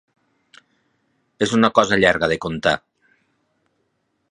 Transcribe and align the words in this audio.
És 1.47 1.53
una 1.59 1.71
cosa 1.79 2.01
llarga 2.05 2.31
de 2.33 2.39
contar. 2.47 2.75